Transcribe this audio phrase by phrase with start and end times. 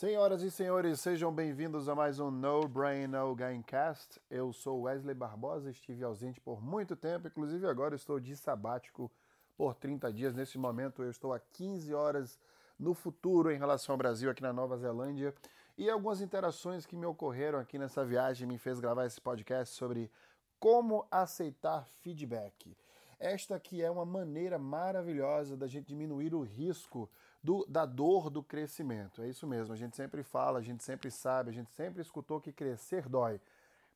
[0.00, 4.18] Senhoras e senhores, sejam bem-vindos a mais um No Brain No Gamecast.
[4.30, 9.12] Eu sou Wesley Barbosa, estive ausente por muito tempo, inclusive agora estou de sabático
[9.58, 10.34] por 30 dias.
[10.34, 12.40] Nesse momento eu estou a 15 horas
[12.78, 15.34] no futuro em relação ao Brasil aqui na Nova Zelândia.
[15.76, 20.10] E algumas interações que me ocorreram aqui nessa viagem me fez gravar esse podcast sobre
[20.58, 22.74] como aceitar feedback.
[23.18, 27.06] Esta aqui é uma maneira maravilhosa da gente diminuir o risco
[27.42, 29.22] do, da dor do crescimento.
[29.22, 32.40] É isso mesmo, a gente sempre fala, a gente sempre sabe, a gente sempre escutou
[32.40, 33.40] que crescer dói.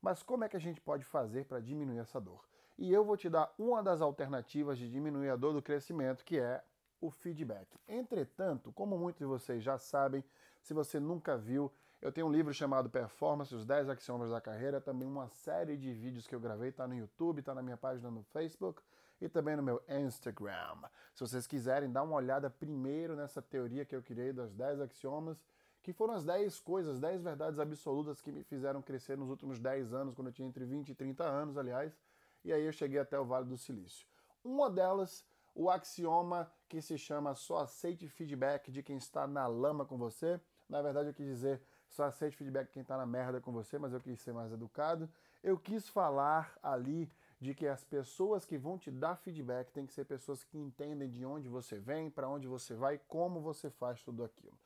[0.01, 2.45] Mas como é que a gente pode fazer para diminuir essa dor?
[2.77, 6.39] E eu vou te dar uma das alternativas de diminuir a dor do crescimento, que
[6.39, 6.63] é
[7.01, 7.69] o feedback.
[7.87, 10.25] Entretanto, como muitos de vocês já sabem,
[10.61, 11.71] se você nunca viu,
[12.03, 15.93] eu tenho um livro chamado Performance, os 10 axiomas da carreira, também uma série de
[15.93, 18.83] vídeos que eu gravei, está no YouTube, está na minha página no Facebook
[19.25, 20.77] e também no meu Instagram.
[21.15, 25.43] Se vocês quiserem dar uma olhada primeiro nessa teoria que eu criei das 10 axiomas,
[25.83, 29.95] que foram as 10 coisas, 10 verdades absolutas que me fizeram crescer nos últimos 10
[29.95, 31.99] anos, quando eu tinha entre 20 e 30 anos, aliás,
[32.45, 34.07] e aí eu cheguei até o Vale do Silício.
[34.45, 39.87] Uma delas, o axioma que se chama só aceite feedback de quem está na lama
[39.87, 40.39] com você.
[40.69, 43.79] Na verdade, eu quis dizer só aceite feedback de quem está na merda com você,
[43.79, 45.09] mas eu quis ser mais educado.
[45.43, 49.93] Eu quis falar ali de que as pessoas que vão te dar feedback têm que
[49.93, 54.03] ser pessoas que entendem de onde você vem, para onde você vai, como você faz
[54.03, 54.57] tudo aquilo.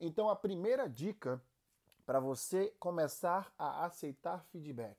[0.00, 1.40] Então, a primeira dica
[2.04, 4.96] para você começar a aceitar feedback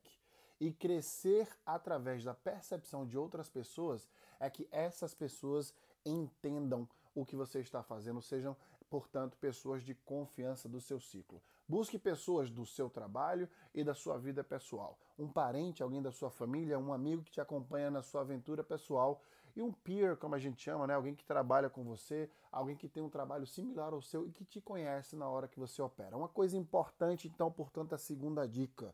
[0.59, 4.07] e crescer através da percepção de outras pessoas
[4.39, 5.73] é que essas pessoas
[6.05, 8.55] entendam o que você está fazendo, sejam
[8.89, 11.41] portanto, pessoas de confiança do seu ciclo.
[11.69, 14.97] Busque pessoas do seu trabalho e da sua vida pessoal.
[15.19, 19.21] Um parente, alguém da sua família, um amigo que te acompanha na sua aventura pessoal
[19.55, 20.95] e um peer, como a gente chama, né?
[20.95, 24.43] alguém que trabalha com você, alguém que tem um trabalho similar ao seu e que
[24.43, 26.17] te conhece na hora que você opera.
[26.17, 28.91] Uma coisa importante, então, portanto, a segunda dica.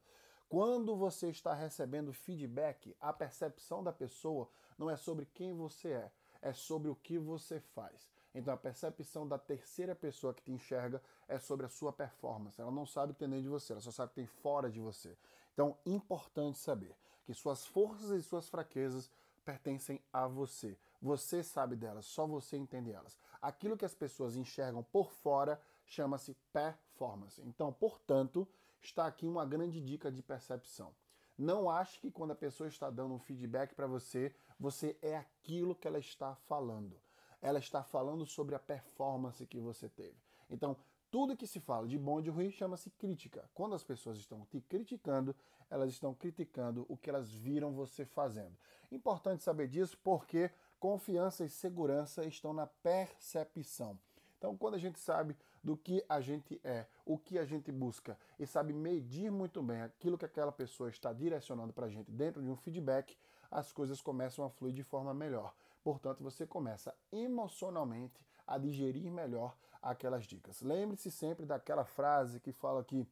[0.50, 6.12] Quando você está recebendo feedback, a percepção da pessoa não é sobre quem você é,
[6.42, 8.15] é sobre o que você faz.
[8.36, 12.60] Então a percepção da terceira pessoa que te enxerga é sobre a sua performance.
[12.60, 14.28] Ela não sabe o que tem dentro de você, ela só sabe o que tem
[14.28, 15.18] fora de você.
[15.54, 19.10] Então, importante saber que suas forças e suas fraquezas
[19.46, 20.78] pertencem a você.
[21.02, 23.18] Você sabe delas, só você entende elas.
[23.42, 27.42] Aquilo que as pessoas enxergam por fora chama-se performance.
[27.42, 28.46] Então, portanto,
[28.82, 30.94] está aqui uma grande dica de percepção.
[31.38, 35.74] Não ache que quando a pessoa está dando um feedback para você, você é aquilo
[35.74, 36.98] que ela está falando
[37.42, 40.16] ela está falando sobre a performance que você teve.
[40.50, 40.78] Então,
[41.12, 43.50] tudo que se fala de bom e de ruim chama-se crítica.
[43.54, 45.36] Quando as pessoas estão te criticando,
[45.70, 48.56] elas estão criticando o que elas viram você fazendo.
[48.92, 53.98] Importante saber disso porque confiança e segurança estão na percepção.
[54.38, 58.18] Então, quando a gente sabe do que a gente é, o que a gente busca
[58.38, 62.44] e sabe medir muito bem aquilo que aquela pessoa está direcionando para a gente dentro
[62.44, 63.18] de um feedback,
[63.50, 65.56] as coisas começam a fluir de forma melhor.
[65.86, 70.64] Portanto, você começa emocionalmente a digerir melhor aquelas dicas.
[70.64, 73.08] Lembre-se sempre daquela frase que fala que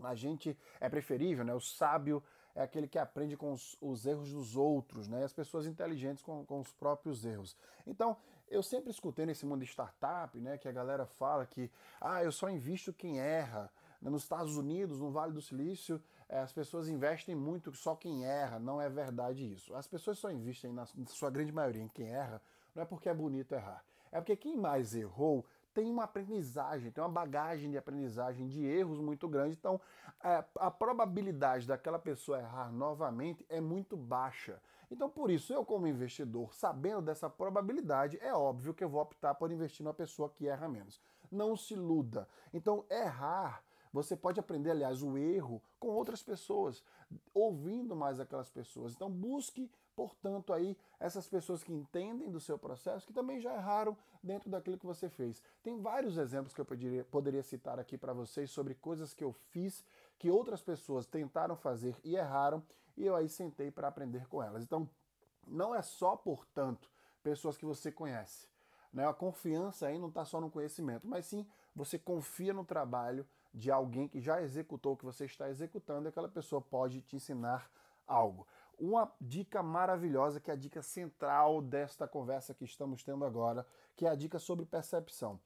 [0.00, 1.52] a gente é preferível, né?
[1.52, 2.22] O sábio
[2.54, 5.22] é aquele que aprende com os, os erros dos outros, né?
[5.22, 7.54] As pessoas inteligentes com, com, os próprios erros.
[7.86, 8.16] Então,
[8.48, 10.56] eu sempre escutei nesse mundo de startup, né?
[10.56, 11.70] Que a galera fala que,
[12.00, 13.70] ah, eu só invisto quem erra.
[14.00, 18.58] Nos Estados Unidos, no Vale do Silício, as pessoas investem muito só quem erra.
[18.58, 19.74] Não é verdade isso.
[19.74, 22.40] As pessoas só investem, na sua grande maioria, em quem erra,
[22.74, 23.84] não é porque é bonito errar.
[24.10, 29.00] É porque quem mais errou tem uma aprendizagem, tem uma bagagem de aprendizagem de erros
[29.00, 29.56] muito grande.
[29.58, 29.80] Então,
[30.22, 34.62] é, a probabilidade daquela pessoa errar novamente é muito baixa.
[34.88, 39.34] Então, por isso, eu, como investidor, sabendo dessa probabilidade, é óbvio que eu vou optar
[39.34, 41.00] por investir numa pessoa que erra menos.
[41.30, 42.28] Não se iluda.
[42.52, 43.64] Então, errar
[43.94, 46.82] você pode aprender, aliás, o erro com outras pessoas,
[47.32, 48.92] ouvindo mais aquelas pessoas.
[48.92, 53.96] Então busque, portanto, aí essas pessoas que entendem do seu processo, que também já erraram
[54.20, 55.40] dentro daquilo que você fez.
[55.62, 59.32] Tem vários exemplos que eu poderia, poderia citar aqui para vocês sobre coisas que eu
[59.32, 59.84] fiz,
[60.18, 62.64] que outras pessoas tentaram fazer e erraram,
[62.96, 64.64] e eu aí sentei para aprender com elas.
[64.64, 64.90] Então,
[65.46, 66.90] não é só, portanto,
[67.22, 68.48] pessoas que você conhece.
[68.94, 69.06] Né?
[69.06, 71.44] A confiança aí não está só no conhecimento, mas sim
[71.74, 76.10] você confia no trabalho de alguém que já executou o que você está executando e
[76.10, 77.68] aquela pessoa pode te ensinar
[78.06, 78.46] algo.
[78.78, 84.06] Uma dica maravilhosa, que é a dica central desta conversa que estamos tendo agora, que
[84.06, 85.40] é a dica sobre percepção.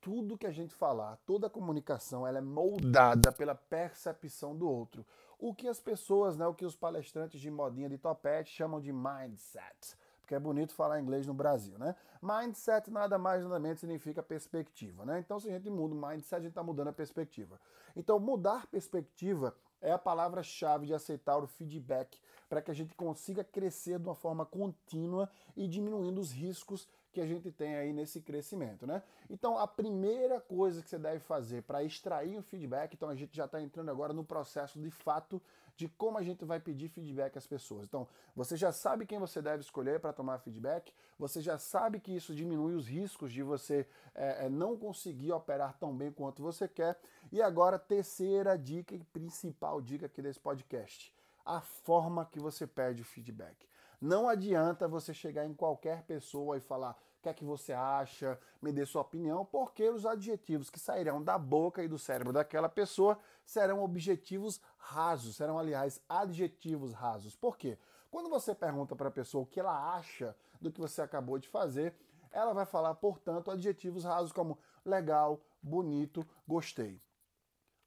[0.00, 5.06] Tudo que a gente falar, toda a comunicação, ela é moldada pela percepção do outro.
[5.38, 8.92] O que as pessoas, né, o que os palestrantes de modinha de topete chamam de
[8.92, 9.96] mindset.
[10.32, 11.94] Porque é bonito falar inglês no Brasil, né?
[12.22, 15.18] Mindset nada mais nada menos significa perspectiva, né?
[15.18, 17.60] Então se a gente muda o mindset, a gente está mudando a perspectiva.
[17.94, 22.18] Então mudar perspectiva é a palavra-chave de aceitar o feedback
[22.48, 27.20] para que a gente consiga crescer de uma forma contínua e diminuindo os riscos que
[27.20, 29.02] a gente tem aí nesse crescimento, né?
[29.28, 33.36] Então, a primeira coisa que você deve fazer para extrair o feedback, então a gente
[33.36, 35.40] já está entrando agora no processo de fato
[35.76, 37.84] de como a gente vai pedir feedback às pessoas.
[37.84, 42.14] Então, você já sabe quem você deve escolher para tomar feedback, você já sabe que
[42.14, 46.98] isso diminui os riscos de você é, não conseguir operar tão bem quanto você quer.
[47.30, 51.14] E agora, terceira dica e principal dica aqui desse podcast:
[51.44, 53.71] a forma que você pede o feedback.
[54.02, 58.36] Não adianta você chegar em qualquer pessoa e falar o que é que você acha,
[58.60, 62.68] me dê sua opinião, porque os adjetivos que sairão da boca e do cérebro daquela
[62.68, 67.36] pessoa serão objetivos rasos, serão, aliás, adjetivos rasos.
[67.36, 67.78] Por quê?
[68.10, 71.46] Quando você pergunta para a pessoa o que ela acha do que você acabou de
[71.46, 71.94] fazer,
[72.32, 77.00] ela vai falar, portanto, adjetivos rasos como legal, bonito, gostei.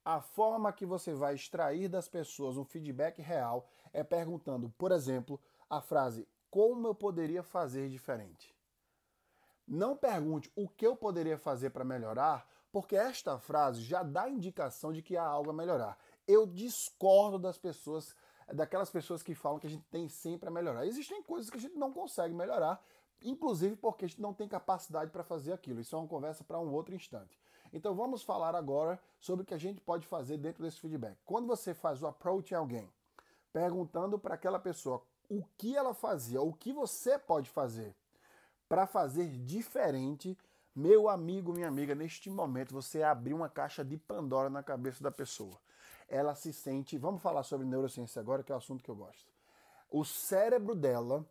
[0.02, 5.38] A forma que você vai extrair das pessoas um feedback real é perguntando, por exemplo,
[5.68, 8.54] a frase como eu poderia fazer diferente.
[9.66, 14.92] Não pergunte o que eu poderia fazer para melhorar, porque esta frase já dá indicação
[14.92, 15.98] de que há algo a melhorar.
[16.26, 18.14] Eu discordo das pessoas,
[18.52, 20.86] daquelas pessoas que falam que a gente tem sempre a melhorar.
[20.86, 22.80] Existem coisas que a gente não consegue melhorar,
[23.20, 25.80] inclusive porque a gente não tem capacidade para fazer aquilo.
[25.80, 27.40] Isso é uma conversa para um outro instante.
[27.72, 31.18] Então vamos falar agora sobre o que a gente pode fazer dentro desse feedback.
[31.24, 32.88] Quando você faz o approach em alguém,
[33.52, 37.94] perguntando para aquela pessoa o que ela fazia, o que você pode fazer
[38.68, 40.36] para fazer diferente,
[40.74, 45.10] meu amigo, minha amiga, neste momento você abriu uma caixa de Pandora na cabeça da
[45.10, 45.58] pessoa.
[46.08, 49.32] Ela se sente, vamos falar sobre neurociência agora, que é o assunto que eu gosto.
[49.90, 51.24] O cérebro dela,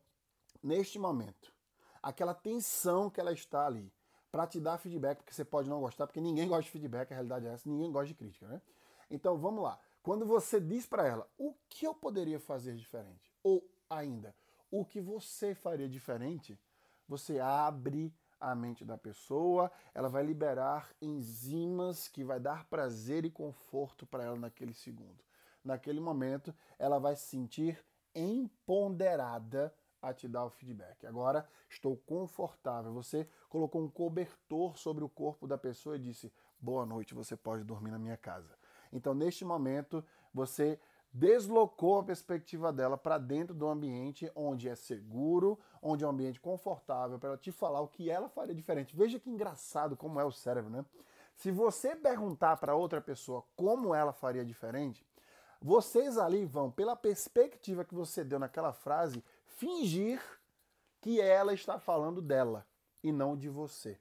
[0.63, 1.53] neste momento,
[2.01, 3.91] aquela tensão que ela está ali,
[4.31, 7.15] para te dar feedback, porque você pode não gostar, porque ninguém gosta de feedback, a
[7.15, 8.61] realidade é essa, ninguém gosta de crítica, né?
[9.09, 9.79] Então vamos lá.
[10.03, 14.35] Quando você diz para ela o que eu poderia fazer diferente, ou ainda
[14.71, 16.59] o que você faria diferente,
[17.07, 23.31] você abre a mente da pessoa, ela vai liberar enzimas que vai dar prazer e
[23.31, 25.23] conforto para ela naquele segundo.
[25.63, 27.83] Naquele momento, ela vai se sentir
[28.13, 31.07] empoderada a te dar o feedback.
[31.07, 32.93] Agora estou confortável.
[32.93, 37.63] Você colocou um cobertor sobre o corpo da pessoa e disse: Boa noite, você pode
[37.63, 38.55] dormir na minha casa.
[38.91, 40.79] Então, neste momento, você
[41.15, 46.41] deslocou a perspectiva dela para dentro do ambiente onde é seguro, onde é um ambiente
[46.41, 48.93] confortável para ela te falar o que ela faria diferente.
[48.93, 50.83] Veja que engraçado como é o cérebro, né?
[51.33, 55.05] Se você perguntar para outra pessoa como ela faria diferente,
[55.61, 60.21] vocês ali vão, pela perspectiva que você deu naquela frase, fingir
[60.99, 62.67] que ela está falando dela
[63.01, 63.97] e não de você.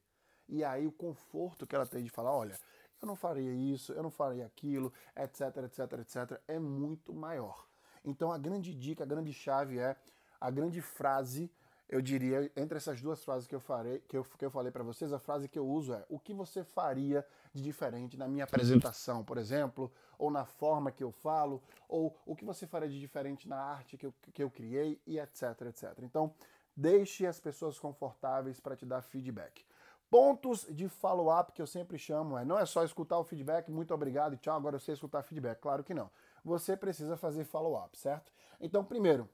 [0.49, 2.59] E aí o conforto que ela tem de falar, olha,
[3.05, 7.67] eu não faria isso, eu não faria aquilo, etc, etc, etc, é muito maior.
[8.05, 9.95] Então a grande dica, a grande chave é
[10.41, 11.51] a grande frase,
[11.89, 14.83] eu diria, entre essas duas frases que eu farei, que eu, que eu falei para
[14.83, 18.45] vocês, a frase que eu uso é: o que você faria de diferente na minha
[18.45, 22.99] apresentação, por exemplo, ou na forma que eu falo, ou o que você faria de
[22.99, 25.99] diferente na arte que eu, que eu criei e etc, etc.
[26.03, 26.35] Então,
[26.75, 29.65] deixe as pessoas confortáveis para te dar feedback.
[30.15, 33.93] Pontos de follow-up que eu sempre chamo é: não é só escutar o feedback, muito
[33.93, 35.59] obrigado e tchau, agora eu sei escutar feedback.
[35.59, 36.09] Claro que não.
[36.45, 38.33] Você precisa fazer follow-up, certo?
[38.61, 39.29] Então, primeiro,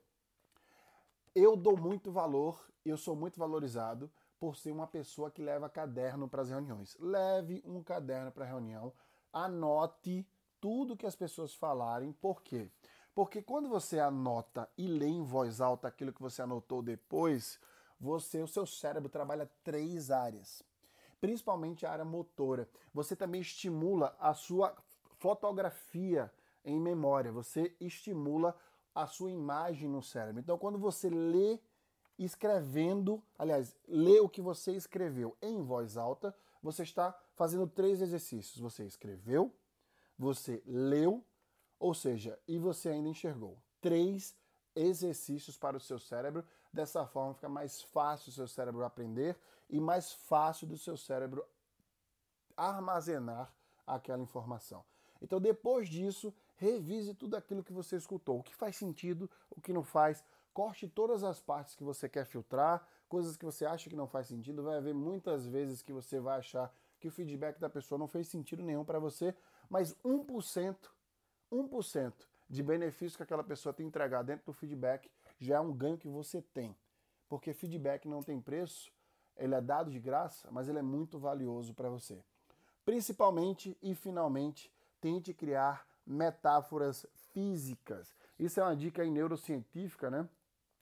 [1.35, 6.27] eu dou muito valor, eu sou muito valorizado por ser uma pessoa que leva caderno
[6.27, 6.97] para as reuniões.
[6.99, 8.91] Leve um caderno para a reunião,
[9.31, 10.27] anote
[10.63, 12.71] tudo que as pessoas falarem, por quê?
[13.15, 17.61] Porque quando você anota e lê em voz alta aquilo que você anotou depois,
[18.01, 20.65] você, o seu cérebro trabalha três áreas,
[21.21, 22.69] principalmente a área motora.
[22.95, 24.75] Você também estimula a sua
[25.19, 26.33] fotografia
[26.65, 28.57] em memória, você estimula
[28.95, 30.41] a sua imagem no cérebro.
[30.41, 31.59] Então, quando você lê
[32.19, 38.59] escrevendo, aliás, lê o que você escreveu em voz alta, você está fazendo três exercícios.
[38.59, 39.55] Você escreveu,
[40.19, 41.25] você leu,
[41.79, 43.59] ou seja, e você ainda enxergou.
[43.81, 44.37] Três
[44.75, 46.45] exercícios para o seu cérebro.
[46.73, 49.37] Dessa forma fica mais fácil o seu cérebro aprender
[49.69, 51.45] e mais fácil do seu cérebro
[52.57, 53.53] armazenar
[53.87, 54.85] aquela informação.
[55.21, 59.73] Então, depois disso, revise tudo aquilo que você escutou, o que faz sentido, o que
[59.73, 60.25] não faz.
[60.53, 64.29] Corte todas as partes que você quer filtrar, coisas que você acha que não faz
[64.29, 64.63] sentido.
[64.63, 68.29] Vai haver muitas vezes que você vai achar que o feedback da pessoa não fez
[68.29, 69.35] sentido nenhum para você,
[69.69, 70.77] mas 1%,
[71.51, 72.13] 1%
[72.49, 76.09] de benefício que aquela pessoa te entregar dentro do feedback já é um ganho que
[76.09, 76.77] você tem.
[77.29, 78.93] porque feedback não tem preço,
[79.37, 82.21] ele é dado de graça, mas ele é muito valioso para você.
[82.85, 84.71] Principalmente e finalmente,
[85.01, 88.13] tente criar metáforas físicas.
[88.37, 90.29] Isso é uma dica neurocientífica, né?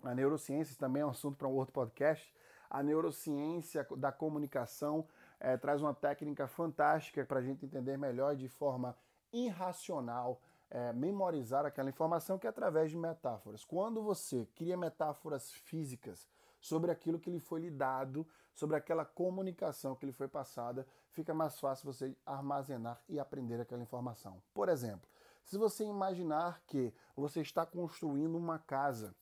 [0.03, 2.33] A neurociência também é um assunto para um outro podcast.
[2.71, 5.07] A neurociência da comunicação
[5.39, 8.97] é, traz uma técnica fantástica para a gente entender melhor de forma
[9.33, 13.65] irracional, é, memorizar aquela informação que é através de metáforas.
[13.65, 16.29] Quando você cria metáforas físicas
[16.61, 21.33] sobre aquilo que lhe foi lhe dado, sobre aquela comunicação que lhe foi passada, fica
[21.33, 24.43] mais fácil você armazenar e aprender aquela informação.
[24.53, 25.09] Por exemplo,
[25.45, 29.15] se você imaginar que você está construindo uma casa,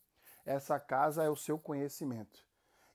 [0.44, 2.44] essa casa é o seu conhecimento.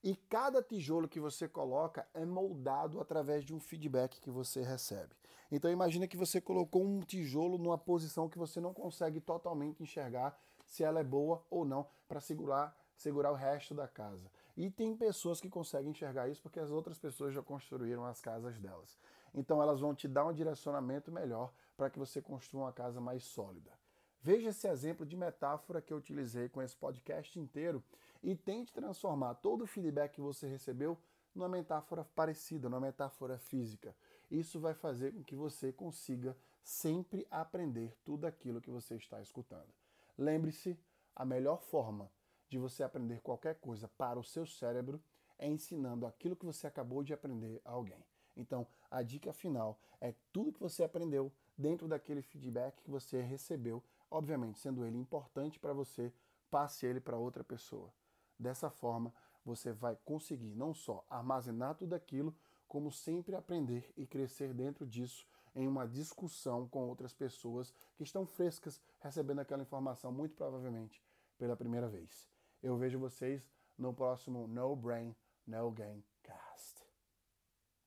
[0.03, 5.15] E cada tijolo que você coloca é moldado através de um feedback que você recebe.
[5.51, 10.39] Então imagina que você colocou um tijolo numa posição que você não consegue totalmente enxergar
[10.65, 14.31] se ela é boa ou não para segurar segurar o resto da casa.
[14.55, 18.59] E tem pessoas que conseguem enxergar isso porque as outras pessoas já construíram as casas
[18.59, 18.97] delas.
[19.33, 23.23] Então elas vão te dar um direcionamento melhor para que você construa uma casa mais
[23.23, 23.71] sólida.
[24.21, 27.83] Veja esse exemplo de metáfora que eu utilizei com esse podcast inteiro
[28.23, 30.97] e tente transformar todo o feedback que você recebeu
[31.33, 33.95] numa metáfora parecida, numa metáfora física.
[34.29, 39.73] Isso vai fazer com que você consiga sempre aprender tudo aquilo que você está escutando.
[40.17, 40.77] Lembre-se,
[41.15, 42.11] a melhor forma
[42.49, 45.01] de você aprender qualquer coisa para o seu cérebro
[45.37, 48.05] é ensinando aquilo que você acabou de aprender a alguém.
[48.35, 53.83] Então, a dica final é tudo que você aprendeu dentro daquele feedback que você recebeu
[54.11, 56.11] Obviamente, sendo ele importante para você,
[56.49, 57.93] passe ele para outra pessoa.
[58.41, 59.13] Dessa forma,
[59.45, 62.35] você vai conseguir não só armazenar tudo aquilo,
[62.67, 68.25] como sempre aprender e crescer dentro disso em uma discussão com outras pessoas que estão
[68.25, 71.03] frescas recebendo aquela informação, muito provavelmente
[71.37, 72.27] pela primeira vez.
[72.63, 76.03] Eu vejo vocês no próximo No Brain, No Game